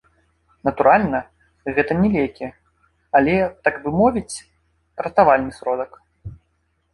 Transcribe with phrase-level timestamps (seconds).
[0.67, 1.19] Натуральна,
[1.75, 2.47] гэта не лекі,
[3.19, 3.35] але,
[3.69, 4.37] так бы мовіць,
[5.05, 5.91] ратавальны сродак.